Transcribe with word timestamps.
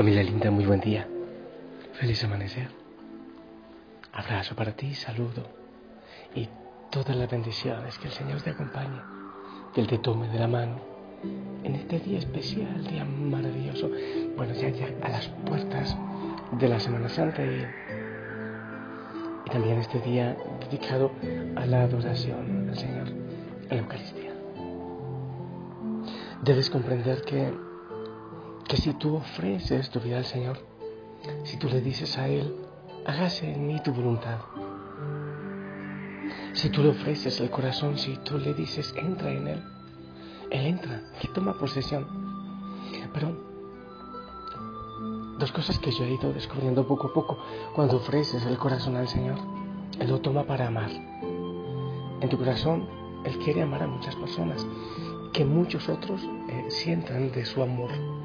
Familia 0.00 0.22
linda, 0.22 0.50
muy 0.50 0.64
buen 0.64 0.80
día. 0.80 1.06
Feliz 1.92 2.24
amanecer. 2.24 2.68
Abrazo 4.14 4.56
para 4.56 4.72
ti, 4.72 4.94
saludo 4.94 5.46
y 6.34 6.48
todas 6.90 7.14
las 7.14 7.30
bendiciones. 7.30 7.98
Que 7.98 8.06
el 8.06 8.14
Señor 8.14 8.40
te 8.40 8.48
acompañe, 8.48 8.98
que 9.74 9.82
Él 9.82 9.88
te 9.88 9.98
tome 9.98 10.28
de 10.28 10.38
la 10.38 10.48
mano 10.48 10.80
en 11.62 11.74
este 11.74 12.00
día 12.00 12.18
especial, 12.18 12.82
día 12.86 13.04
maravilloso. 13.04 13.90
Bueno, 14.38 14.54
ya, 14.54 14.70
ya 14.70 14.88
a 15.02 15.10
las 15.10 15.28
puertas 15.28 15.94
de 16.52 16.66
la 16.66 16.80
Semana 16.80 17.10
Santa 17.10 17.44
y, 17.44 17.66
también 19.52 19.80
este 19.80 20.00
día 20.00 20.34
dedicado 20.60 21.10
a 21.56 21.66
la 21.66 21.82
adoración 21.82 22.70
al 22.70 22.78
Señor 22.78 23.08
en 23.08 23.68
la 23.68 23.82
Eucaristía. 23.82 24.32
Debes 26.42 26.70
comprender 26.70 27.20
que 27.20 27.52
que 28.70 28.76
si 28.76 28.94
tú 28.94 29.16
ofreces 29.16 29.90
tu 29.90 29.98
vida 29.98 30.18
al 30.18 30.24
Señor, 30.24 30.56
si 31.42 31.56
tú 31.56 31.68
le 31.68 31.80
dices 31.80 32.16
a 32.18 32.28
Él, 32.28 32.54
hágase 33.04 33.52
en 33.52 33.66
mí 33.66 33.80
tu 33.82 33.92
voluntad, 33.92 34.38
si 36.52 36.70
tú 36.70 36.84
le 36.84 36.90
ofreces 36.90 37.40
el 37.40 37.50
corazón, 37.50 37.98
si 37.98 38.16
tú 38.18 38.38
le 38.38 38.54
dices, 38.54 38.94
entra 38.96 39.32
en 39.32 39.48
Él, 39.48 39.64
Él 40.52 40.66
entra, 40.66 41.02
Él 41.20 41.30
toma 41.34 41.58
posesión. 41.58 42.06
Pero 43.12 43.36
dos 45.40 45.50
cosas 45.50 45.76
que 45.80 45.90
yo 45.90 46.04
he 46.04 46.12
ido 46.12 46.32
descubriendo 46.32 46.86
poco 46.86 47.08
a 47.08 47.12
poco, 47.12 47.38
cuando 47.74 47.96
ofreces 47.96 48.46
el 48.46 48.56
corazón 48.56 48.94
al 48.94 49.08
Señor, 49.08 49.38
Él 49.98 50.08
lo 50.08 50.20
toma 50.20 50.44
para 50.44 50.68
amar. 50.68 50.90
En 52.20 52.28
tu 52.28 52.38
corazón, 52.38 52.88
Él 53.24 53.36
quiere 53.38 53.62
amar 53.62 53.82
a 53.82 53.88
muchas 53.88 54.14
personas, 54.14 54.64
que 55.32 55.44
muchos 55.44 55.88
otros 55.88 56.22
eh, 56.22 56.66
sientan 56.68 57.32
de 57.32 57.44
su 57.44 57.64
amor 57.64 58.19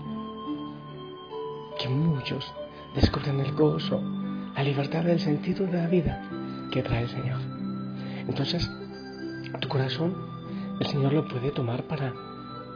muchos 1.90 2.54
descubren 2.96 3.40
el 3.42 3.52
gozo, 3.54 4.02
la 4.56 4.64
libertad 4.64 5.08
el 5.10 5.20
sentido 5.20 5.66
de 5.66 5.74
la 5.74 5.88
vida 5.88 6.30
que 6.72 6.82
trae 6.82 7.04
el 7.04 7.10
Señor. 7.10 7.40
Entonces, 8.28 8.70
tu 9.60 9.68
corazón, 9.68 10.16
el 10.80 10.88
Señor 10.88 11.14
lo 11.14 11.28
puede 11.28 11.52
tomar 11.52 11.84
para 11.84 12.14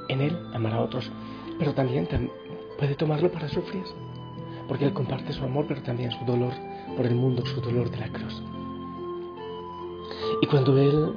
en 0.08 0.22
Él 0.22 0.38
amar 0.54 0.74
a 0.74 0.82
otros, 0.82 1.10
pero 1.58 1.74
también 1.74 2.08
puede 2.78 2.96
tomarlo 2.96 3.32
para 3.32 3.48
sufrir, 3.50 3.84
porque 4.68 4.86
Él 4.86 4.94
comparte 4.94 5.34
su 5.34 5.44
amor, 5.44 5.66
pero 5.68 5.82
también 5.82 6.12
su 6.12 6.26
dolor 6.26 6.54
por 6.96 7.06
el 7.06 7.16
mundo, 7.16 7.46
su 7.46 7.62
dolor 7.62 7.90
de 7.90 7.98
la 7.98 8.10
cruz. 8.10 8.42
Y 10.42 10.48
cuando 10.48 10.78
Él 10.78 11.14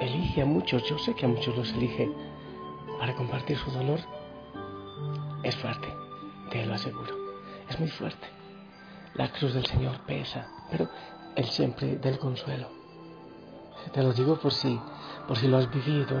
elige 0.00 0.42
a 0.42 0.46
muchos, 0.46 0.84
yo 0.84 0.98
sé 0.98 1.14
que 1.14 1.26
a 1.26 1.28
muchos 1.28 1.56
los 1.56 1.72
elige 1.74 2.10
para 2.98 3.14
compartir 3.14 3.56
su 3.56 3.70
dolor, 3.70 4.00
es 5.42 5.54
fuerte 5.56 6.05
te 6.50 6.64
lo 6.64 6.74
aseguro. 6.74 7.14
Es 7.68 7.78
muy 7.78 7.88
fuerte. 7.88 8.26
La 9.14 9.32
cruz 9.32 9.54
del 9.54 9.66
Señor 9.66 10.00
pesa, 10.06 10.46
pero 10.70 10.88
Él 11.34 11.46
siempre 11.46 11.96
da 11.98 12.10
el 12.10 12.18
consuelo. 12.18 12.68
Te 13.92 14.02
lo 14.02 14.12
digo 14.12 14.38
por 14.38 14.52
si, 14.52 14.78
por 15.26 15.38
si 15.38 15.48
lo 15.48 15.58
has 15.58 15.70
vivido, 15.70 16.20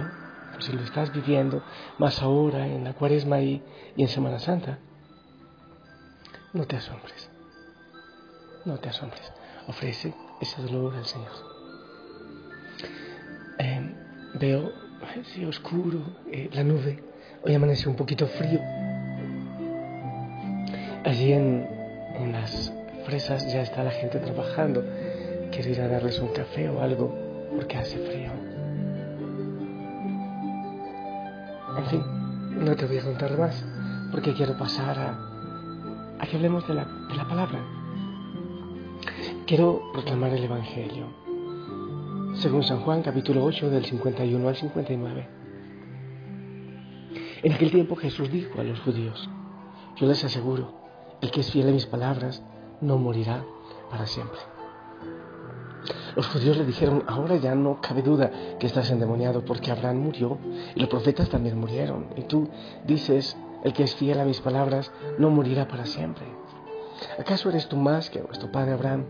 por 0.52 0.62
si 0.62 0.72
lo 0.72 0.82
estás 0.82 1.12
viviendo, 1.12 1.62
más 1.98 2.22
ahora 2.22 2.66
en 2.66 2.84
la 2.84 2.94
cuaresma 2.94 3.40
y, 3.40 3.62
en 3.96 4.08
Semana 4.08 4.38
Santa. 4.38 4.78
No 6.52 6.64
te 6.64 6.76
asombres. 6.76 7.30
No 8.64 8.78
te 8.78 8.88
asombres. 8.88 9.32
Ofrece 9.66 10.14
ese 10.40 10.62
dolor 10.62 10.94
al 10.94 11.04
Señor. 11.04 11.32
Em, 13.58 13.94
veo, 14.34 14.72
sí, 15.34 15.44
oscuro, 15.44 16.00
eh, 16.30 16.48
la 16.52 16.64
nube. 16.64 17.02
Hoy 17.44 17.54
amanece 17.54 17.88
un 17.88 17.96
poquito 17.96 18.26
frío. 18.26 18.60
Allí 21.06 21.32
en, 21.32 21.64
las 22.32 22.72
fresas 23.04 23.52
ya 23.52 23.62
está 23.62 23.84
la 23.84 23.92
gente 23.92 24.18
trabajando. 24.18 24.82
Quiero 25.52 25.70
ir 25.70 25.80
a 25.80 25.86
darles 25.86 26.18
un 26.18 26.32
café 26.32 26.68
o 26.68 26.82
algo 26.82 27.14
porque 27.54 27.76
hace 27.76 27.96
frío. 27.96 28.32
En 31.78 31.86
fin, 31.86 32.02
no 32.58 32.74
te 32.74 32.86
voy 32.86 32.98
a 32.98 33.04
contar 33.04 33.38
más 33.38 33.64
porque 34.10 34.34
quiero 34.34 34.58
pasar 34.58 34.98
a, 34.98 36.26
que 36.28 36.36
hablemos 36.38 36.66
de 36.66 36.74
la, 36.74 36.84
de 36.84 37.14
la 37.14 37.28
palabra. 37.28 37.60
Quiero 39.46 39.92
proclamar 39.92 40.32
el 40.32 40.42
Evangelio. 40.42 41.06
Según 42.34 42.64
San 42.64 42.80
Juan 42.80 43.02
capítulo 43.02 43.44
8 43.44 43.70
del 43.70 43.84
51 43.84 44.48
al 44.48 44.56
59. 44.56 45.28
En 47.44 47.52
aquel 47.52 47.70
tiempo 47.70 47.94
Jesús 47.94 48.28
dijo 48.28 48.60
a 48.60 48.64
los 48.64 48.80
judíos, 48.80 49.30
yo 49.94 50.08
les 50.08 50.24
aseguro, 50.24 50.85
el 51.20 51.30
que 51.30 51.40
es 51.40 51.50
fiel 51.50 51.68
a 51.68 51.72
mis 51.72 51.86
palabras 51.86 52.42
no 52.80 52.98
morirá 52.98 53.44
para 53.90 54.06
siempre. 54.06 54.38
Los 56.14 56.26
judíos 56.28 56.56
le 56.56 56.64
dijeron, 56.64 57.04
ahora 57.06 57.36
ya 57.36 57.54
no 57.54 57.80
cabe 57.80 58.02
duda 58.02 58.30
que 58.58 58.66
estás 58.66 58.90
endemoniado 58.90 59.44
porque 59.44 59.70
Abraham 59.70 59.98
murió 59.98 60.38
y 60.74 60.80
los 60.80 60.88
profetas 60.88 61.28
también 61.28 61.58
murieron. 61.58 62.06
Y 62.16 62.22
tú 62.22 62.48
dices, 62.86 63.36
el 63.64 63.72
que 63.72 63.84
es 63.84 63.94
fiel 63.94 64.18
a 64.18 64.24
mis 64.24 64.40
palabras 64.40 64.90
no 65.18 65.30
morirá 65.30 65.68
para 65.68 65.84
siempre. 65.84 66.24
¿Acaso 67.18 67.50
eres 67.50 67.68
tú 67.68 67.76
más 67.76 68.08
que 68.08 68.20
nuestro 68.20 68.50
padre 68.50 68.72
Abraham, 68.72 69.04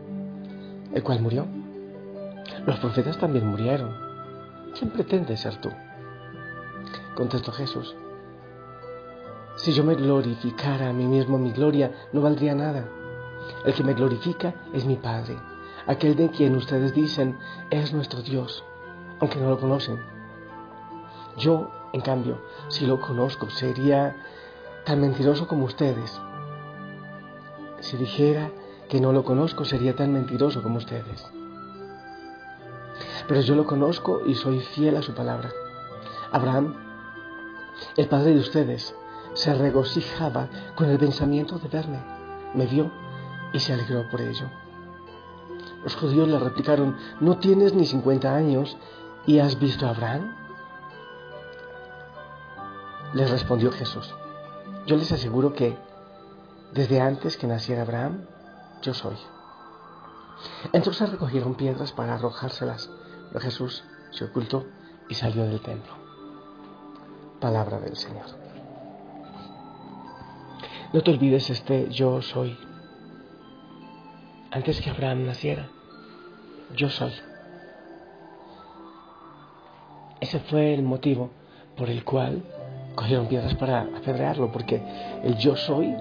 el 0.93 1.03
cual 1.03 1.21
murió? 1.21 1.47
Los 2.67 2.78
profetas 2.81 3.19
también 3.19 3.47
murieron. 3.47 3.94
¿Quién 4.77 4.91
pretende 4.91 5.37
ser 5.37 5.61
tú? 5.61 5.71
Contestó 7.15 7.53
Jesús, 7.53 7.94
si 9.56 9.72
yo 9.72 9.84
me 9.84 9.94
glorificara 9.94 10.89
a 10.89 10.93
mí 10.93 11.06
mismo, 11.06 11.39
mi 11.39 11.53
gloria 11.53 12.09
no 12.12 12.21
valdría 12.21 12.55
nada. 12.55 12.89
El 13.65 13.75
que 13.75 13.83
me 13.83 13.94
glorifica 13.94 14.55
es 14.72 14.84
mi 14.84 14.97
Padre, 14.97 15.39
aquel 15.87 16.15
de 16.15 16.31
quien 16.31 16.56
ustedes 16.56 16.94
dicen 16.94 17.39
es 17.71 17.93
nuestro 17.93 18.22
Dios, 18.22 18.65
aunque 19.19 19.41
no 19.41 19.50
lo 19.50 19.59
conocen. 19.59 19.99
Yo, 21.37 21.71
en 21.93 22.00
cambio, 22.00 22.39
si 22.69 22.87
lo 22.87 23.00
conozco, 23.00 23.50
sería 23.50 24.17
tan 24.84 25.00
mentiroso 25.00 25.49
como 25.49 25.65
ustedes. 25.65 26.21
Si 27.81 27.97
dijera 27.97 28.50
que 28.88 29.00
no 29.00 29.12
lo 29.12 29.25
conozco, 29.25 29.65
sería 29.65 29.97
tan 29.97 30.12
mentiroso 30.12 30.62
como 30.62 30.78
ustedes. 30.78 31.27
Pero 33.27 33.41
yo 33.41 33.55
lo 33.55 33.67
conozco 33.67 34.21
y 34.27 34.34
soy 34.34 34.61
fiel 34.61 34.97
a 34.97 35.03
su 35.03 35.15
palabra. 35.15 35.50
Abraham, 36.31 36.75
el 37.97 38.09
padre 38.09 38.34
de 38.34 38.41
ustedes, 38.41 38.94
se 39.36 39.54
regocijaba 39.54 40.48
con 40.74 40.88
el 40.91 40.98
pensamiento 40.98 41.58
de 41.58 41.69
verme. 41.69 42.02
Me 42.54 42.66
vio 42.66 42.91
y 43.52 43.60
se 43.60 43.74
alegró 43.74 44.08
por 44.08 44.20
ello. 44.20 44.50
Los 45.84 45.94
judíos 45.94 46.26
le 46.26 46.38
replicaron, 46.38 46.97
¿no 47.20 47.38
tienes 47.38 47.75
ni 47.75 47.86
50 47.86 48.34
años 48.34 48.76
y 49.26 49.38
has 49.38 49.58
visto 49.58 49.86
a 49.86 49.91
Abraham? 49.91 50.34
Les 53.12 53.30
respondió 53.30 53.70
Jesús, 53.70 54.12
yo 54.86 54.96
les 54.96 55.12
aseguro 55.12 55.52
que 55.52 55.78
desde 56.72 57.00
antes 57.00 57.36
que 57.36 57.46
naciera 57.46 57.82
Abraham, 57.82 58.26
yo 58.82 58.94
soy. 58.94 59.16
Entonces 60.72 61.10
recogieron 61.10 61.54
piedras 61.54 61.92
para 61.92 62.14
arrojárselas, 62.14 62.91
pero 63.28 63.41
Jesús 63.41 63.84
se 64.10 64.25
ocultó 64.25 64.66
y 65.08 65.14
salió 65.14 65.44
del 65.44 65.61
templo. 65.61 65.93
Palabra 67.40 67.78
del 67.78 67.96
Señor. 67.96 68.45
No 70.93 71.03
te 71.03 71.11
olvides 71.11 71.50
este 71.50 71.88
yo 71.91 72.23
soy. 72.23 72.56
Antes 74.50 74.81
que 74.81 74.91
Abraham 74.91 75.27
naciera, 75.27 75.69
yo 76.75 76.88
soy. 76.88 77.12
Ese 80.21 80.38
fue 80.41 80.75
el 80.75 80.83
motivo 80.83 81.31
por 81.77 81.91
el 81.91 82.05
cual 82.05 82.43
cogieron 82.94 83.27
piedras 83.27 83.55
para 83.55 83.83
apedrearlo, 83.83 84.50
porque 84.50 84.81
el 85.23 85.37
yo 85.37 85.56
soy 85.56 85.94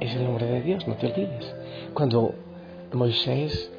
es 0.00 0.14
el 0.14 0.24
nombre 0.24 0.46
de 0.46 0.62
Dios, 0.62 0.86
no 0.88 0.94
te 0.94 1.06
olvides. 1.06 1.54
Cuando 1.92 2.34
Moisés, 2.92 3.70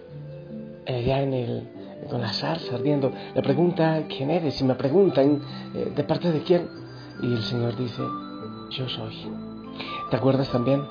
allá 0.88 1.22
en 1.22 1.34
el, 1.34 1.70
con 2.10 2.22
la 2.22 2.32
zarza 2.32 2.76
ardiendo, 2.76 3.12
le 3.34 3.42
pregunta 3.42 4.04
quién 4.08 4.30
eres 4.30 4.60
y 4.62 4.64
me 4.64 4.76
preguntan 4.76 5.42
eh, 5.74 5.92
de 5.96 6.04
parte 6.04 6.32
de 6.32 6.44
quién, 6.44 6.70
y 7.22 7.34
el 7.34 7.42
Señor 7.42 7.76
dice, 7.76 8.02
yo 8.70 8.88
soy. 8.88 9.43
¿Te 10.10 10.18
acuerdas 10.18 10.50
también? 10.50 10.86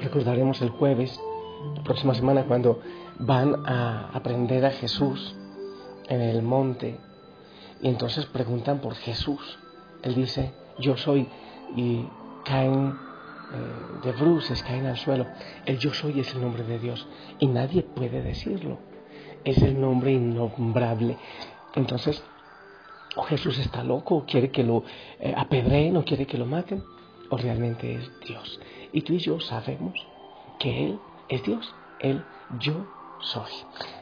Recordaremos 0.00 0.60
el 0.62 0.70
jueves, 0.70 1.20
la 1.76 1.82
próxima 1.82 2.14
semana, 2.14 2.44
cuando 2.44 2.80
van 3.18 3.66
a 3.66 4.10
aprender 4.14 4.64
a 4.64 4.70
Jesús 4.70 5.34
en 6.08 6.20
el 6.20 6.42
monte 6.42 6.98
y 7.82 7.88
entonces 7.88 8.26
preguntan 8.26 8.80
por 8.80 8.94
Jesús. 8.94 9.58
Él 10.02 10.14
dice, 10.14 10.52
yo 10.78 10.96
soy, 10.96 11.28
y 11.76 12.06
caen 12.44 12.94
eh, 13.52 14.06
de 14.06 14.12
bruces, 14.12 14.62
caen 14.62 14.86
al 14.86 14.96
suelo. 14.96 15.26
El 15.66 15.78
yo 15.78 15.92
soy 15.92 16.20
es 16.20 16.32
el 16.34 16.40
nombre 16.40 16.62
de 16.64 16.78
Dios 16.78 17.06
y 17.38 17.46
nadie 17.46 17.82
puede 17.82 18.22
decirlo. 18.22 18.78
Es 19.44 19.58
el 19.58 19.80
nombre 19.80 20.12
innombrable. 20.12 21.18
Entonces, 21.74 22.22
o 23.16 23.22
Jesús 23.24 23.58
está 23.58 23.82
loco, 23.82 24.16
o 24.16 24.26
quiere 24.26 24.50
que 24.50 24.62
lo 24.62 24.84
eh, 25.20 25.34
apedreen, 25.36 25.96
o 25.96 26.04
quiere 26.04 26.26
que 26.26 26.38
lo 26.38 26.46
maten 26.46 26.82
o 27.32 27.36
realmente 27.38 27.94
es 27.94 28.10
Dios. 28.20 28.60
Y 28.92 29.00
tú 29.00 29.14
y 29.14 29.18
yo 29.18 29.40
sabemos 29.40 29.94
que 30.58 30.84
Él 30.84 31.00
es 31.30 31.42
Dios, 31.42 31.74
Él 31.98 32.22
yo 32.58 32.86
soy. 33.20 33.50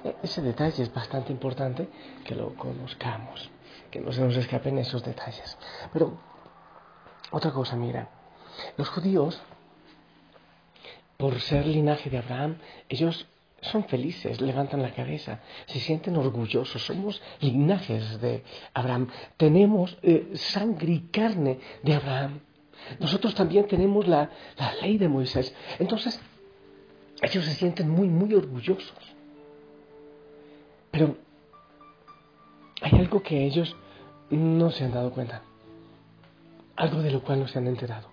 E, 0.03 0.17
ese 0.25 0.43
detalle 0.43 0.83
es 0.83 0.93
bastante 0.93 1.31
importante 1.31 1.89
que 2.25 2.35
lo 2.35 2.57
conozcamos, 2.57 3.49
que 3.93 4.01
no 4.01 4.11
se 4.11 4.21
nos 4.21 4.37
escapen 4.37 4.79
esos 4.79 5.05
detalles. 5.05 5.57
Pero 5.93 6.19
otra 7.31 7.53
cosa, 7.53 7.77
mira, 7.77 8.09
los 8.77 8.89
judíos, 8.89 9.41
por 11.17 11.39
ser 11.41 11.67
linaje 11.67 12.11
de 12.11 12.19
Abraham, 12.19 12.59
ellos 12.89 13.29
son 13.61 13.85
felices, 13.85 14.41
levantan 14.41 14.83
la 14.83 14.93
cabeza, 14.93 15.39
se 15.67 15.79
sienten 15.79 16.17
orgullosos, 16.17 16.85
somos 16.85 17.23
linajes 17.39 18.21
de 18.21 18.43
Abraham, 18.75 19.09
tenemos 19.37 19.97
eh, 20.03 20.33
sangre 20.35 20.95
y 20.95 21.01
carne 21.13 21.61
de 21.85 21.95
Abraham. 21.95 22.41
Nosotros 22.99 23.35
también 23.35 23.67
tenemos 23.67 24.07
la, 24.07 24.31
la 24.57 24.75
ley 24.77 24.99
de 24.99 25.09
Moisés. 25.09 25.55
Entonces, 25.79 26.21
ellos 27.23 27.45
se 27.45 27.55
sienten 27.55 27.89
muy, 27.89 28.09
muy 28.09 28.35
orgullosos. 28.35 29.17
Pero 30.91 31.17
hay 32.83 32.99
algo 32.99 33.23
que 33.23 33.45
ellos 33.45 33.77
no 34.31 34.71
se 34.71 34.85
han 34.85 34.93
dado 34.93 35.11
cuenta, 35.13 35.43
algo 36.77 37.03
de 37.03 37.11
lo 37.11 37.23
cual 37.23 37.41
no 37.41 37.49
se 37.49 37.59
han 37.59 37.67
enterado. 37.67 38.09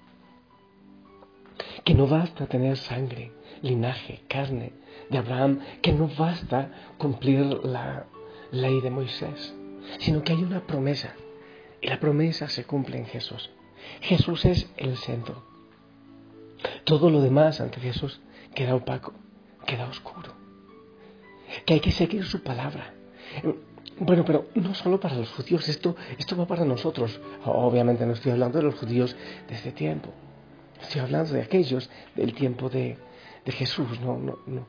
Que 1.84 1.94
no 1.94 2.08
basta 2.08 2.48
tener 2.48 2.78
sangre, 2.78 3.32
linaje, 3.62 4.24
carne, 4.28 4.74
de 5.10 5.18
Abraham 5.18 5.62
que 5.82 5.94
no 5.94 6.10
basta 6.18 6.70
cumplir 6.98 7.46
la 7.64 8.06
ley 8.52 8.82
de 8.82 8.90
Moisés, 8.90 9.56
sino 10.00 10.22
que 10.24 10.34
hay 10.34 10.44
una 10.44 10.66
promesa 10.66 11.14
y 11.82 11.88
la 11.88 12.00
promesa 12.00 12.50
se 12.50 12.66
cumple 12.66 12.98
en 12.98 13.06
Jesús. 13.06 13.50
Jesús 14.02 14.46
es 14.46 14.70
el 14.78 14.98
centro. 14.98 15.44
Todo 16.84 17.10
lo 17.10 17.22
demás 17.22 17.62
ante 17.62 17.80
Jesús 17.80 18.20
queda 18.56 18.76
opaco, 18.76 19.14
queda 19.66 19.88
oscuro. 19.88 20.34
Que 21.66 21.76
hay 21.76 21.80
que 21.80 21.92
seguir 21.92 22.26
su 22.26 22.44
palabra. 22.44 22.94
Bueno, 24.00 24.24
pero 24.26 24.46
no 24.56 24.76
solo 24.76 25.00
para 25.00 25.16
los 25.16 25.32
judíos, 25.32 25.68
esto, 25.70 25.96
esto 26.18 26.38
va 26.38 26.46
para 26.46 26.66
nosotros. 26.66 27.20
Obviamente 27.46 28.06
no 28.06 28.14
estoy 28.14 28.32
hablando 28.32 28.60
de 28.60 28.66
los 28.66 28.76
judíos 28.76 29.16
de 29.48 29.56
este 29.56 29.72
tiempo. 29.72 30.10
Estoy 30.82 31.02
hablando 31.02 31.34
de 31.34 31.42
aquellos 31.42 31.90
del 32.16 32.34
tiempo 32.34 32.70
de, 32.70 32.98
de 33.46 33.52
Jesús. 33.52 34.00
No, 34.02 34.18
no, 34.18 34.40
no, 34.46 34.68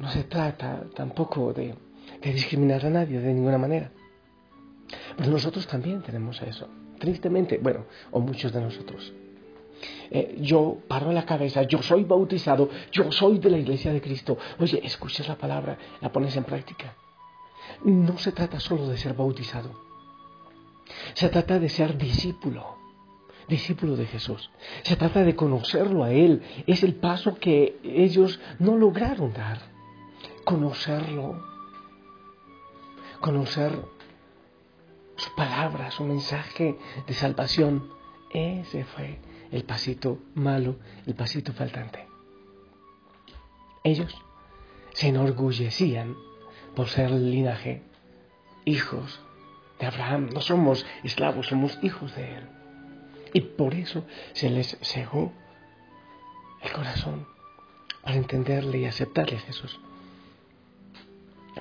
no 0.00 0.10
se 0.10 0.24
trata 0.24 0.84
tampoco 0.94 1.52
de, 1.52 1.74
discriminar 2.22 2.86
a 2.86 2.90
nadie 2.90 3.20
de 3.20 3.34
ninguna 3.34 3.58
manera. 3.58 3.92
Pero 5.16 5.30
nosotros 5.30 5.66
también 5.66 6.02
tenemos 6.02 6.40
eso. 6.42 6.68
Tristemente, 7.00 7.58
bueno, 7.58 7.86
o 8.12 8.20
muchos 8.20 8.52
de 8.52 8.60
nosotros. 8.60 9.12
Eh, 10.10 10.36
yo 10.40 10.78
paro 10.86 11.10
la 11.12 11.24
cabeza, 11.24 11.62
yo 11.62 11.82
soy 11.82 12.04
bautizado, 12.04 12.68
yo 12.92 13.10
soy 13.10 13.38
de 13.38 13.50
la 13.50 13.58
iglesia 13.58 13.92
de 13.92 14.02
Cristo. 14.02 14.36
Oye, 14.58 14.80
escuchas 14.84 15.26
la 15.26 15.36
palabra, 15.36 15.78
la 16.00 16.12
pones 16.12 16.36
en 16.36 16.44
práctica. 16.44 16.94
No 17.84 18.18
se 18.18 18.32
trata 18.32 18.60
solo 18.60 18.86
de 18.86 18.98
ser 18.98 19.14
bautizado. 19.14 19.70
Se 21.14 21.28
trata 21.30 21.58
de 21.58 21.68
ser 21.68 21.96
discípulo 21.96 22.78
discípulo 23.48 23.96
de 23.96 24.06
Jesús. 24.06 24.50
Se 24.82 24.94
trata 24.94 25.24
de 25.24 25.34
conocerlo 25.34 26.04
a 26.04 26.12
Él. 26.12 26.40
Es 26.66 26.84
el 26.84 26.94
paso 26.94 27.34
que 27.34 27.80
ellos 27.82 28.38
no 28.60 28.76
lograron 28.76 29.32
dar. 29.32 29.58
Conocerlo. 30.44 31.42
Conocer 33.20 33.72
su 35.20 35.34
palabra, 35.34 35.90
su 35.90 36.04
mensaje 36.04 36.78
de 37.06 37.14
salvación. 37.14 37.90
Ese 38.32 38.84
fue 38.84 39.18
el 39.50 39.64
pasito 39.64 40.18
malo, 40.34 40.76
el 41.06 41.14
pasito 41.14 41.52
faltante. 41.52 42.06
Ellos 43.84 44.14
se 44.94 45.08
enorgullecían 45.08 46.16
por 46.74 46.88
ser 46.88 47.10
el 47.10 47.30
linaje, 47.30 47.82
hijos 48.64 49.20
de 49.78 49.86
Abraham. 49.86 50.30
No 50.32 50.40
somos 50.40 50.86
esclavos, 51.04 51.48
somos 51.48 51.78
hijos 51.82 52.14
de 52.16 52.36
él. 52.36 52.48
Y 53.34 53.40
por 53.42 53.74
eso 53.74 54.04
se 54.32 54.48
les 54.48 54.78
cegó 54.80 55.32
el 56.62 56.72
corazón 56.72 57.26
para 58.02 58.16
entenderle 58.16 58.78
y 58.78 58.86
aceptarle 58.86 59.36
a 59.36 59.40
Jesús. 59.40 59.78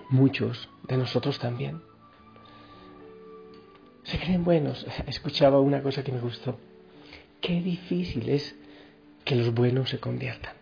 Muchos 0.09 0.69
de 0.87 0.97
nosotros 0.97 1.39
también 1.39 1.81
se 4.09 4.17
creen 4.17 4.43
buenos. 4.43 4.85
Escuchaba 5.07 5.59
una 5.59 5.81
cosa 5.81 6.03
que 6.03 6.11
me 6.11 6.19
gustó. 6.19 6.57
Qué 7.41 7.61
difícil 7.61 8.29
es 8.29 8.55
que 9.23 9.35
los 9.35 9.53
buenos 9.53 9.89
se 9.89 9.99
conviertan. 9.99 10.53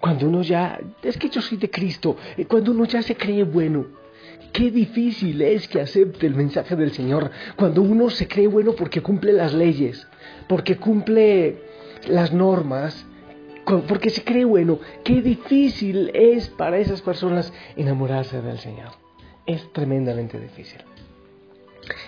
Cuando 0.00 0.26
uno 0.26 0.42
ya, 0.42 0.80
es 1.02 1.16
que 1.16 1.28
yo 1.28 1.40
soy 1.40 1.58
de 1.58 1.70
Cristo, 1.70 2.16
cuando 2.48 2.70
uno 2.70 2.84
ya 2.84 3.02
se 3.02 3.16
cree 3.16 3.42
bueno, 3.42 3.86
Qué 4.52 4.70
difícil 4.70 5.40
es 5.40 5.66
que 5.66 5.80
acepte 5.80 6.26
el 6.26 6.34
mensaje 6.34 6.76
del 6.76 6.92
Señor 6.92 7.30
cuando 7.56 7.80
uno 7.80 8.10
se 8.10 8.28
cree 8.28 8.48
bueno 8.48 8.74
porque 8.74 9.00
cumple 9.00 9.32
las 9.32 9.54
leyes, 9.54 10.06
porque 10.46 10.76
cumple 10.76 11.56
las 12.06 12.34
normas, 12.34 13.06
porque 13.88 14.10
se 14.10 14.24
cree 14.24 14.44
bueno. 14.44 14.78
Qué 15.04 15.22
difícil 15.22 16.10
es 16.12 16.48
para 16.50 16.78
esas 16.78 17.00
personas 17.00 17.50
enamorarse 17.76 18.42
del 18.42 18.58
Señor. 18.58 18.90
Es 19.46 19.72
tremendamente 19.72 20.38
difícil. 20.38 20.80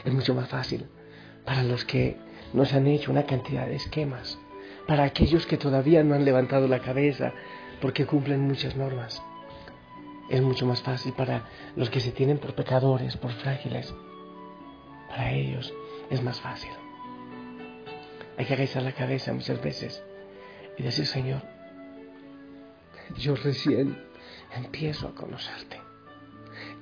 Es 0.05 0.13
mucho 0.13 0.35
más 0.35 0.49
fácil 0.49 0.87
para 1.45 1.63
los 1.63 1.85
que 1.85 2.17
nos 2.53 2.73
han 2.73 2.87
hecho 2.87 3.11
una 3.11 3.25
cantidad 3.27 3.67
de 3.67 3.77
esquemas, 3.77 4.39
para 4.87 5.05
aquellos 5.05 5.47
que 5.47 5.57
todavía 5.57 6.05
no 6.05 6.15
han 6.15 6.25
levantado 6.25 6.69
la 6.69 6.81
cabeza 6.81 7.33
porque 7.81 8.07
cumplen 8.07 8.41
muchas 8.41 8.77
normas 8.77 9.23
es 10.29 10.41
mucho 10.43 10.67
más 10.67 10.83
fácil 10.83 11.13
para 11.13 11.45
los 11.77 11.91
que 11.91 12.01
se 12.01 12.13
tienen 12.13 12.39
por 12.39 12.55
pecadores, 12.55 13.17
por 13.17 13.33
frágiles. 13.33 13.95
Para 15.09 15.33
ellos 15.33 15.73
es 16.11 16.23
más 16.23 16.41
fácil. 16.41 16.71
Hay 18.37 18.45
que 18.47 18.55
agachar 18.55 18.83
la 18.83 18.93
cabeza 18.93 19.33
muchas 19.33 19.63
veces 19.63 20.03
y 20.77 20.83
decir, 20.83 21.07
Señor, 21.07 21.43
yo 23.17 23.37
recién 23.37 24.03
empiezo 24.57 25.09
a 25.09 25.15
conocerte. 25.15 25.84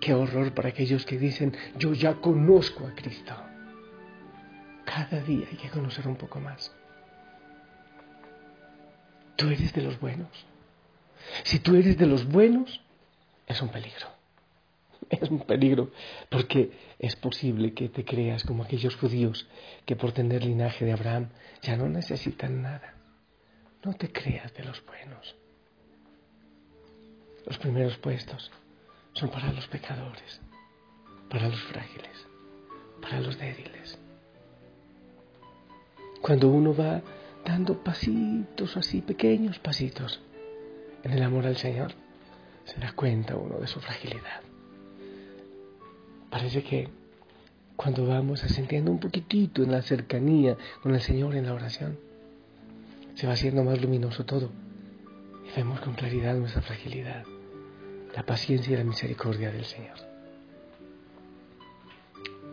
Qué 0.00 0.14
horror 0.14 0.52
para 0.52 0.70
aquellos 0.70 1.04
que 1.04 1.18
dicen, 1.18 1.56
yo 1.78 1.92
ya 1.94 2.14
conozco 2.14 2.86
a 2.86 2.94
Cristo. 2.94 3.34
Cada 4.84 5.20
día 5.22 5.46
hay 5.50 5.56
que 5.56 5.70
conocer 5.70 6.06
un 6.06 6.16
poco 6.16 6.40
más. 6.40 6.72
Tú 9.36 9.48
eres 9.48 9.72
de 9.72 9.82
los 9.82 9.98
buenos. 10.00 10.28
Si 11.44 11.58
tú 11.60 11.76
eres 11.76 11.96
de 11.96 12.06
los 12.06 12.26
buenos, 12.26 12.80
es 13.46 13.60
un 13.62 13.68
peligro. 13.68 14.08
Es 15.10 15.30
un 15.30 15.40
peligro 15.40 15.90
porque 16.30 16.72
es 16.98 17.16
posible 17.16 17.74
que 17.74 17.88
te 17.88 18.04
creas 18.04 18.44
como 18.44 18.62
aquellos 18.62 18.96
judíos 18.96 19.46
que 19.84 19.96
por 19.96 20.12
tener 20.12 20.44
linaje 20.44 20.84
de 20.84 20.92
Abraham 20.92 21.28
ya 21.60 21.76
no 21.76 21.88
necesitan 21.88 22.62
nada. 22.62 22.94
No 23.84 23.94
te 23.94 24.10
creas 24.10 24.54
de 24.54 24.64
los 24.64 24.84
buenos. 24.86 25.34
Los 27.46 27.58
primeros 27.58 27.96
puestos 27.98 28.50
son 29.12 29.30
para 29.30 29.52
los 29.52 29.66
pecadores, 29.68 30.40
para 31.28 31.48
los 31.48 31.60
frágiles, 31.64 32.26
para 33.00 33.20
los 33.20 33.38
débiles. 33.38 33.98
Cuando 36.20 36.48
uno 36.48 36.74
va 36.74 37.02
dando 37.44 37.82
pasitos 37.82 38.76
así, 38.76 39.00
pequeños 39.00 39.58
pasitos, 39.58 40.20
en 41.02 41.12
el 41.12 41.22
amor 41.22 41.46
al 41.46 41.56
Señor, 41.56 41.92
se 42.64 42.78
da 42.80 42.92
cuenta 42.92 43.36
uno 43.36 43.58
de 43.58 43.66
su 43.66 43.80
fragilidad. 43.80 44.40
Parece 46.30 46.62
que 46.62 46.88
cuando 47.76 48.06
vamos 48.06 48.44
ascendiendo 48.44 48.90
un 48.90 49.00
poquitito 49.00 49.62
en 49.62 49.72
la 49.72 49.82
cercanía 49.82 50.56
con 50.82 50.94
el 50.94 51.00
Señor 51.00 51.34
en 51.34 51.46
la 51.46 51.54
oración, 51.54 51.98
se 53.14 53.26
va 53.26 53.32
haciendo 53.32 53.64
más 53.64 53.80
luminoso 53.82 54.24
todo 54.24 54.50
y 55.44 55.56
vemos 55.56 55.80
con 55.80 55.94
claridad 55.94 56.34
nuestra 56.36 56.62
fragilidad, 56.62 57.24
la 58.14 58.24
paciencia 58.24 58.74
y 58.74 58.76
la 58.76 58.84
misericordia 58.84 59.50
del 59.50 59.64
Señor. 59.64 59.96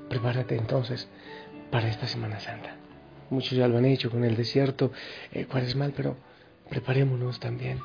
Prepárate 0.10 0.56
entonces 0.56 1.08
para 1.72 1.88
esta 1.88 2.08
Semana 2.08 2.40
Santa. 2.40 2.76
Muchos 3.30 3.58
ya 3.58 3.68
lo 3.68 3.78
han 3.78 3.86
hecho 3.86 4.10
con 4.10 4.24
el 4.24 4.36
desierto 4.36 4.92
eh, 5.32 5.48
mal, 5.76 5.94
pero 5.96 6.18
preparémonos 6.70 7.40
también 7.40 7.80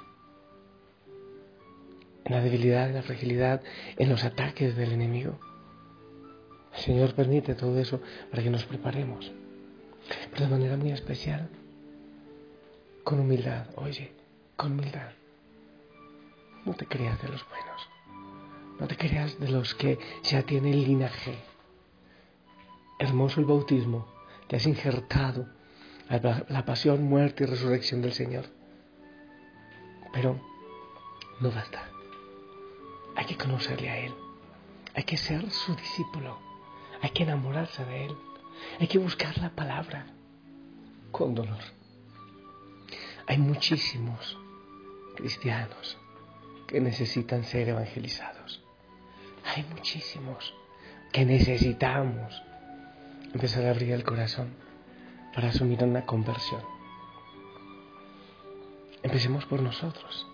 en 2.25 2.33
la 2.33 2.41
debilidad, 2.41 2.89
en 2.89 2.95
la 2.95 3.03
fragilidad, 3.03 3.63
en 3.99 4.09
los 4.09 4.25
ataques 4.25 4.77
del 4.77 4.93
enemigo. 4.93 5.39
El 6.75 6.81
Señor 6.81 7.15
permite 7.15 7.55
todo 7.55 7.79
eso 7.79 8.01
para 8.31 8.43
que 8.43 8.51
nos 8.51 8.65
preparemos, 8.65 9.31
pero 10.31 10.47
de 10.47 10.51
manera 10.51 10.77
muy 10.77 10.91
especial, 10.91 11.51
con 13.05 13.21
humildad, 13.21 13.67
oye, 13.77 14.13
con 14.57 14.73
humildad. 14.73 15.11
No 16.65 16.75
te 16.75 16.87
creas 16.87 17.21
de 17.21 17.29
los 17.29 17.47
buenos, 17.49 17.89
no 18.81 18.87
te 18.87 18.97
creas 18.97 19.39
de 19.39 19.49
los 19.49 19.75
que 19.75 19.99
ya 20.23 20.43
tienen 20.43 20.83
linaje. 20.83 21.39
Hermoso 22.99 23.41
el 23.41 23.47
bautismo, 23.47 24.09
te 24.49 24.57
has 24.57 24.67
injertado 24.67 25.47
la 26.09 26.65
pasión, 26.65 27.03
muerte 27.05 27.45
y 27.45 27.47
resurrección 27.47 28.03
del 28.03 28.13
Señor. 28.13 28.47
Pero 30.13 30.41
no 31.41 31.51
basta. 31.51 31.89
Hay 33.17 33.27
que 33.27 33.37
conocerle 33.37 33.91
a 33.91 33.99
Él. 33.99 34.15
Hay 34.95 35.05
que 35.05 35.17
ser 35.17 35.51
su 35.51 35.75
discípulo. 35.75 36.39
Hay 37.03 37.11
que 37.11 37.25
enamorarse 37.25 37.85
de 37.85 38.07
Él. 38.07 38.17
Hay 38.81 38.87
que 38.87 38.99
buscar 38.99 39.37
la 39.39 39.51
palabra 39.51 40.07
con 41.11 41.35
dolor. 41.35 41.63
Hay 43.27 43.39
muchísimos 43.39 44.39
cristianos 45.17 45.99
que 46.67 46.81
necesitan 46.81 47.45
ser 47.45 47.69
evangelizados. 47.69 48.63
Hay 49.45 49.65
muchísimos 49.65 50.55
que 51.13 51.25
necesitamos 51.25 52.43
empezar 53.33 53.67
a 53.67 53.71
abrir 53.71 53.93
el 53.93 54.05
corazón 54.05 54.55
para 55.35 55.49
asumir 55.49 55.83
una 55.85 56.07
conversión. 56.07 56.63
Empecemos 59.03 59.45
por 59.47 59.61
nosotros. 59.61 60.27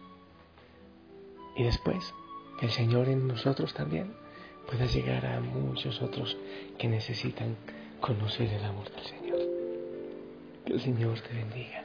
Y 1.57 1.65
después, 1.65 2.15
que 2.59 2.67
el 2.67 2.73
Señor 2.73 3.09
en 3.09 3.27
nosotros 3.27 3.75
también 3.75 4.15
pueda 4.67 4.87
llegar 4.87 5.27
a 5.27 5.41
muchos 5.41 6.01
otros 6.01 6.37
que 6.79 6.87
necesitan 6.87 7.57
conocer 8.01 8.53
el 8.53 8.65
amor 8.65 8.91
del 8.91 9.05
Señor. 9.05 9.39
Que 10.65 10.73
el 10.75 10.81
Señor 10.81 11.21
te 11.21 11.35
bendiga. 11.35 11.85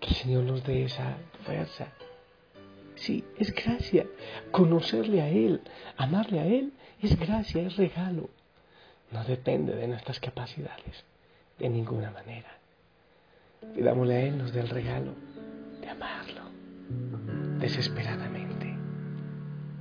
Que 0.00 0.08
el 0.08 0.14
Señor 0.14 0.44
nos 0.44 0.64
dé 0.64 0.84
esa 0.84 1.16
fuerza. 1.44 1.92
Sí, 3.04 3.22
es 3.38 3.54
gracia. 3.54 4.06
Conocerle 4.50 5.20
a 5.20 5.28
Él, 5.28 5.60
amarle 5.98 6.40
a 6.40 6.46
Él, 6.46 6.72
es 7.02 7.18
gracia, 7.18 7.60
es 7.60 7.76
regalo. 7.76 8.30
No 9.10 9.22
depende 9.24 9.76
de 9.76 9.86
nuestras 9.86 10.20
capacidades, 10.20 11.04
de 11.58 11.68
ninguna 11.68 12.10
manera. 12.10 12.48
Pidámosle 13.74 14.14
a 14.14 14.20
Él 14.22 14.38
nos 14.38 14.54
dé 14.54 14.60
el 14.60 14.70
regalo 14.70 15.12
de 15.82 15.88
amarlo 15.90 16.44
desesperadamente, 17.60 18.74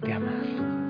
de 0.01 0.13
amarlo. 0.13 0.82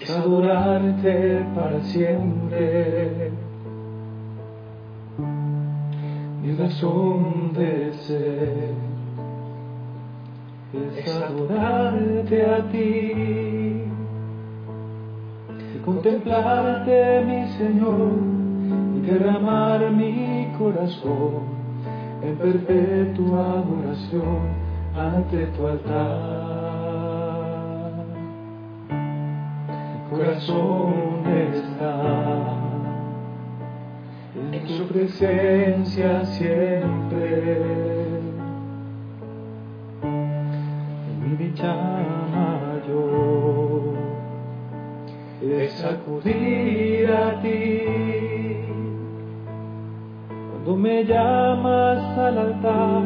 Es 0.00 0.10
adorarte 0.10 1.44
para 1.54 1.80
siempre. 1.84 3.30
Mi 6.42 6.54
razón 6.56 7.52
de 7.54 7.92
ser 7.92 8.74
es 10.72 11.16
adorarte 11.16 12.44
a 12.44 12.70
ti 12.70 13.88
contemplarte, 15.88 17.24
mi 17.24 17.48
Señor, 17.56 18.12
y 18.94 19.00
derramar 19.00 19.90
mi 19.90 20.52
corazón 20.58 21.48
en 22.22 22.36
perpetua 22.36 23.62
adoración 23.62 24.40
ante 24.94 25.46
tu 25.46 25.66
altar. 25.66 26.47
Corazón 30.18 31.22
está 31.26 31.94
en 34.34 34.66
tu 34.66 34.88
presencia 34.88 36.24
siempre. 36.24 37.62
En 40.02 41.22
mi 41.22 41.36
dicha 41.36 41.72
mayor 42.34 43.94
es 45.40 45.84
acudir 45.84 47.12
a 47.12 47.40
ti. 47.40 47.82
Cuando 50.50 50.76
me 50.76 51.04
llamas 51.04 52.18
al 52.18 52.38
altar, 52.38 53.04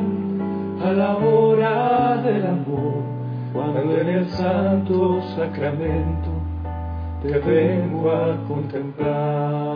a 0.82 0.92
la 0.92 1.16
hora 1.18 2.22
del 2.22 2.46
amor, 2.46 3.02
cuando 3.52 4.00
en 4.00 4.08
el 4.08 4.28
santo 4.30 5.20
sacramento 5.36 6.31
te 7.22 7.38
vengo 7.38 8.10
a 8.10 8.36
contemplar. 8.48 9.71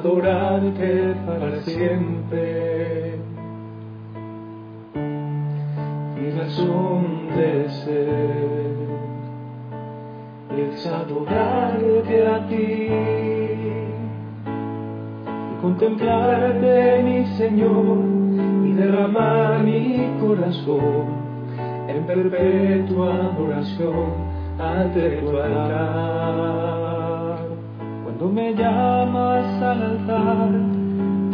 Adorarte 0.00 1.14
para 1.26 1.60
siempre. 1.60 3.18
Mi 6.16 6.30
razón 6.30 7.28
de 7.36 7.68
ser 7.68 8.70
es 10.56 10.86
adorarte 10.86 12.26
a 12.26 12.48
ti 12.48 12.88
y 15.36 15.60
contemplarte, 15.60 17.02
mi 17.02 17.26
Señor, 17.36 17.98
y 18.64 18.72
derramar 18.72 19.62
mi 19.62 20.16
corazón 20.18 21.20
en 21.88 22.06
perpetua 22.06 23.32
adoración 23.32 24.12
ante 24.58 25.10
tu 25.18 25.36
altar. 25.36 26.89
Cuando 28.20 28.42
me 28.42 28.52
llamas 28.52 29.62
al 29.62 29.82
altar, 29.82 30.50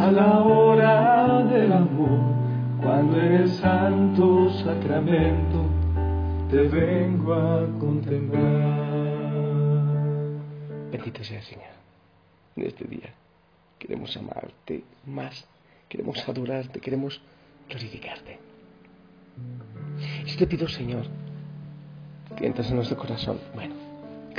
a 0.06 0.12
la 0.12 0.40
hora 0.40 1.42
del 1.42 1.72
amor, 1.72 2.36
cuando 2.80 3.18
en 3.20 3.32
el 3.32 3.48
santo 3.48 4.48
sacramento 4.62 5.64
te 6.48 6.58
vengo 6.58 7.34
a 7.34 7.66
contemplar. 7.80 8.44
Bendito 10.92 11.24
sea 11.24 11.42
Señor, 11.42 11.74
en 12.54 12.66
este 12.66 12.84
día 12.84 13.12
queremos 13.80 14.16
amarte 14.16 14.84
más, 15.06 15.44
queremos 15.88 16.16
adorarte, 16.28 16.78
queremos 16.78 17.20
glorificarte. 17.68 18.38
Y 20.24 20.36
te 20.36 20.46
pido, 20.46 20.68
Señor, 20.68 21.06
que 22.36 22.46
entras 22.46 22.70
en 22.70 22.76
nuestro 22.76 22.96
corazón. 22.96 23.40
Bueno, 23.56 23.74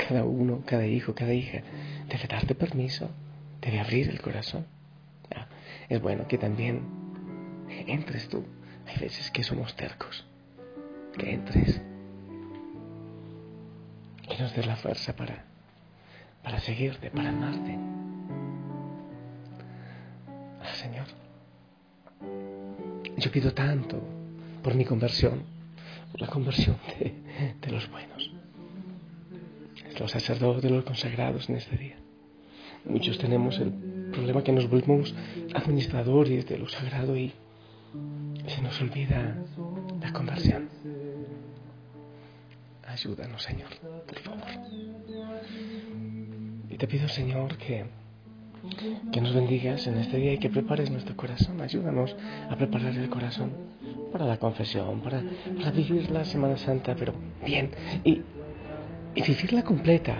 cada 0.08 0.24
uno, 0.24 0.62
cada 0.64 0.86
hijo, 0.86 1.14
cada 1.14 1.34
hija 1.34 1.60
debe 2.08 2.26
darte 2.28 2.54
permiso, 2.54 3.10
debe 3.60 3.78
abrir 3.78 4.08
el 4.08 4.22
corazón. 4.22 4.64
es 5.90 6.00
bueno 6.00 6.26
que 6.26 6.38
también 6.38 6.80
entres 7.86 8.26
tú. 8.28 8.42
Hay 8.86 8.96
veces 8.98 9.30
que 9.30 9.42
somos 9.42 9.76
tercos. 9.76 10.24
Que 11.12 11.34
entres. 11.34 11.82
Que 14.26 14.38
nos 14.38 14.56
des 14.56 14.66
la 14.66 14.76
fuerza 14.76 15.14
para, 15.14 15.44
para 16.42 16.58
seguirte, 16.60 17.10
para 17.10 17.28
amarte. 17.28 17.76
Ah, 20.62 20.74
Señor, 20.74 21.06
yo 23.18 23.30
pido 23.30 23.52
tanto 23.52 24.00
por 24.62 24.74
mi 24.74 24.86
conversión, 24.86 25.42
por 26.12 26.22
la 26.22 26.28
conversión 26.28 26.78
de 27.60 27.70
los 27.70 27.90
buenos, 27.90 28.17
los 29.98 30.10
sacerdotes, 30.10 30.70
los 30.70 30.84
consagrados 30.84 31.48
en 31.48 31.56
este 31.56 31.76
día. 31.76 31.96
Muchos 32.84 33.18
tenemos 33.18 33.58
el 33.58 33.72
problema 34.12 34.42
que 34.42 34.52
nos 34.52 34.68
volvemos 34.68 35.14
administradores 35.54 36.46
de 36.46 36.58
lo 36.58 36.68
sagrado 36.68 37.16
y 37.16 37.32
se 38.46 38.62
nos 38.62 38.80
olvida 38.80 39.36
la 40.00 40.12
conversión. 40.12 40.68
Ayúdanos, 42.86 43.42
Señor, 43.42 43.68
por 44.06 44.18
favor. 44.20 44.48
Y 46.70 46.76
te 46.76 46.86
pido, 46.86 47.08
Señor, 47.08 47.56
que 47.58 47.84
Que 49.12 49.20
nos 49.20 49.34
bendigas 49.34 49.86
en 49.86 49.98
este 49.98 50.16
día 50.16 50.32
y 50.32 50.38
que 50.38 50.50
prepares 50.50 50.90
nuestro 50.90 51.16
corazón. 51.16 51.60
Ayúdanos 51.60 52.16
a 52.50 52.56
preparar 52.56 52.94
el 52.96 53.08
corazón 53.08 53.52
para 54.12 54.24
la 54.24 54.38
confesión, 54.38 55.00
para, 55.00 55.22
vivir 55.70 56.10
la 56.10 56.24
Semana 56.24 56.56
Santa, 56.56 56.94
pero 56.96 57.14
bien. 57.44 57.70
Y, 58.04 58.22
y 59.18 59.22
vivirla 59.22 59.64
completa 59.64 60.16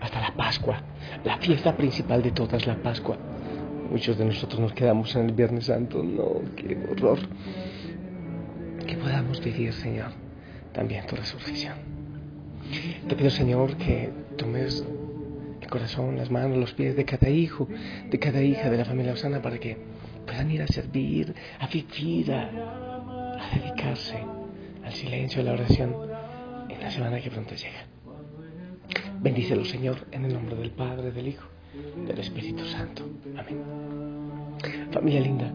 hasta 0.00 0.20
la 0.20 0.34
Pascua, 0.34 0.82
la 1.24 1.38
fiesta 1.38 1.76
principal 1.76 2.20
de 2.20 2.32
todas, 2.32 2.66
la 2.66 2.74
Pascua. 2.74 3.16
Muchos 3.90 4.18
de 4.18 4.24
nosotros 4.24 4.60
nos 4.60 4.72
quedamos 4.72 5.14
en 5.14 5.26
el 5.26 5.32
Viernes 5.32 5.66
Santo. 5.66 6.02
No, 6.02 6.42
qué 6.56 6.76
horror. 6.90 7.20
Que 8.84 8.96
podamos 8.96 9.40
vivir, 9.40 9.72
Señor, 9.72 10.10
también 10.72 11.06
tu 11.06 11.14
resurrección. 11.14 11.74
Te 13.06 13.14
pido, 13.14 13.30
Señor, 13.30 13.76
que 13.76 14.10
tomes 14.36 14.84
el 15.60 15.68
corazón, 15.68 16.16
las 16.16 16.28
manos, 16.28 16.58
los 16.58 16.72
pies 16.74 16.96
de 16.96 17.04
cada 17.04 17.28
hijo, 17.28 17.68
de 18.10 18.18
cada 18.18 18.42
hija 18.42 18.68
de 18.68 18.78
la 18.78 18.84
familia 18.84 19.12
Osana 19.12 19.40
para 19.40 19.58
que 19.58 19.78
puedan 20.26 20.50
ir 20.50 20.62
a 20.62 20.66
servir, 20.66 21.32
a 21.60 21.68
vivir, 21.68 22.32
a, 22.32 22.50
dedicarse 23.54 24.18
al 24.84 24.92
silencio, 24.92 25.40
a 25.40 25.44
la 25.44 25.52
oración 25.52 26.15
en 26.68 26.80
la 26.80 26.90
semana 26.90 27.20
que 27.20 27.30
pronto 27.30 27.54
llega. 27.54 27.86
Bendícelo, 29.20 29.64
Señor, 29.64 30.06
en 30.12 30.24
el 30.24 30.32
nombre 30.34 30.56
del 30.56 30.70
Padre, 30.70 31.10
del 31.10 31.28
Hijo, 31.28 31.46
del 32.06 32.18
Espíritu 32.18 32.64
Santo. 32.66 33.08
Amén. 33.36 33.62
Familia 34.92 35.20
linda, 35.20 35.52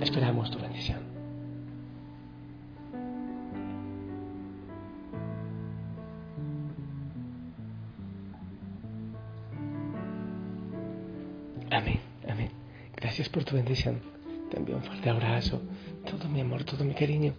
esperamos 0.00 0.50
tu 0.50 0.58
bendición. 0.58 0.98
Amén, 11.70 12.00
amén. 12.28 12.50
Gracias 12.96 13.28
por 13.28 13.44
tu 13.44 13.54
bendición. 13.54 14.00
Te 14.50 14.58
envío 14.58 14.76
un 14.76 14.82
fuerte 14.82 15.08
abrazo, 15.08 15.62
todo 16.04 16.28
mi 16.28 16.40
amor, 16.40 16.64
todo 16.64 16.84
mi 16.84 16.94
cariño. 16.94 17.32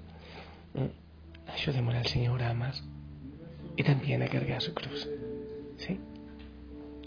Ayúdame 1.62 1.96
al 1.96 2.08
Señor 2.08 2.41
a 2.41 2.50
amar 2.50 2.74
y 3.77 3.84
también 3.84 4.24
a 4.24 4.27
cargar 4.27 4.60
su 4.63 4.74
cruz. 4.74 5.08
¿Sí? 5.77 6.00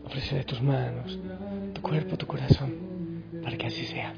Ofrece 0.04 0.44
tus 0.44 0.62
manos, 0.62 1.18
tu 1.72 1.82
cuerpo, 1.82 2.16
tu 2.16 2.28
corazón, 2.28 2.72
para 3.42 3.56
que 3.56 3.66
así 3.66 3.84
sea. 3.84 4.14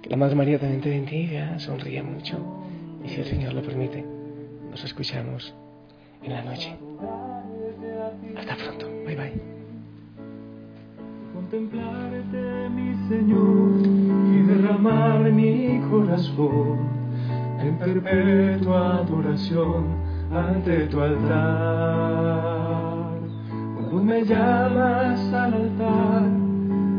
Que 0.00 0.10
la 0.10 0.16
Madre 0.16 0.36
María 0.36 0.60
también 0.60 0.80
te 0.80 0.90
bendiga, 0.90 1.58
sonríe 1.58 2.04
mucho 2.04 2.38
y 3.04 3.08
si 3.08 3.16
el 3.16 3.26
Señor 3.26 3.54
lo 3.54 3.62
permite, 3.62 4.04
nos 4.70 4.84
escuchamos 4.84 5.52
en 6.22 6.32
la 6.32 6.42
noche. 6.42 6.76
Hasta 8.36 8.54
pronto. 8.54 8.88
Bye 9.04 9.16
bye 9.16 9.32
contemplarte, 11.34 12.68
mi 12.70 13.08
Señor, 13.08 13.80
y 14.32 14.46
derramar 14.46 15.32
mi 15.32 15.80
corazón 15.90 16.95
en 17.60 17.78
perpetua 17.78 18.98
adoración 18.98 19.86
ante 20.32 20.86
tu 20.86 21.00
altar. 21.00 21.36
Cuando 23.74 24.02
me 24.02 24.24
llamas 24.24 25.32
al 25.32 25.54
altar, 25.54 26.22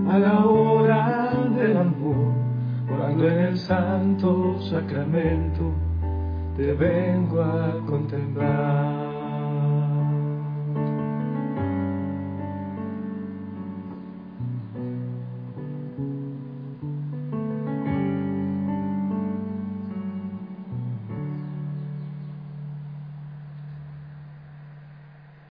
a 0.10 0.20
la 0.20 0.46
hora 0.46 1.34
del 1.56 1.78
amor, 1.78 2.34
cuando 2.88 3.28
en 3.28 3.40
el 3.40 3.58
santo 3.58 4.60
sacramento 4.62 5.72
te 6.56 6.74
vengo 6.74 7.42
a 7.42 7.86
contemplar. 7.86 9.07